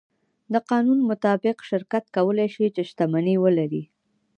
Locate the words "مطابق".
1.09-1.57